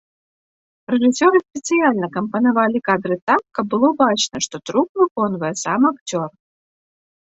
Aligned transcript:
Рэжысёры 0.93 1.41
спецыяльна 1.47 2.07
кампанавалі 2.17 2.79
кадры 2.91 3.15
так, 3.31 3.41
каб 3.61 3.65
было 3.77 3.95
бачна, 4.03 4.35
што 4.49 4.65
трук 4.67 4.87
выконвае 5.07 5.55
сам 5.65 5.81
акцёр. 5.97 6.29